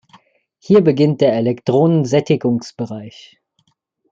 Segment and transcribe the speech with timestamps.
[0.57, 3.39] Hier beginnt der Elektronen-Sättigungsbereich.